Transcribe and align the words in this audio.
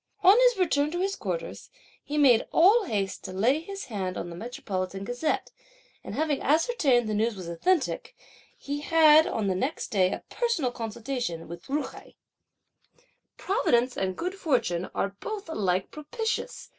On 0.23 0.35
his 0.39 0.57
return 0.57 0.89
to 0.89 0.99
his 0.99 1.15
quarters, 1.15 1.69
he 2.03 2.17
made 2.17 2.47
all 2.51 2.85
haste 2.85 3.23
to 3.25 3.31
lay 3.31 3.59
his 3.59 3.85
hand 3.85 4.17
on 4.17 4.31
the 4.31 4.35
Metropolitan 4.35 5.03
Gazette, 5.03 5.51
and 6.03 6.15
having 6.15 6.41
ascertained 6.41 7.05
that 7.07 7.11
the 7.11 7.13
news 7.13 7.35
was 7.35 7.47
authentic, 7.47 8.15
he 8.57 8.79
had 8.79 9.27
on 9.27 9.45
the 9.45 9.53
next 9.53 9.89
day 9.89 10.11
a 10.11 10.23
personal 10.27 10.71
consultation 10.71 11.47
with 11.47 11.67
Ju 11.67 11.83
hai. 11.83 12.15
"Providence 13.37 13.95
and 13.95 14.17
good 14.17 14.33
fortune 14.33 14.89
are 14.95 15.15
both 15.19 15.47
alike 15.47 15.91
propitious!" 15.91 16.69